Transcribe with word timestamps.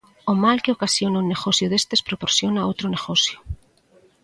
O 0.31 0.33
mal 0.43 0.57
que 0.63 0.73
ocasiona 0.75 1.21
un 1.21 1.27
negocio 1.33 1.67
destes 1.69 2.05
proporciona 2.09 2.67
outro 2.69 2.85
negocio. 2.95 3.37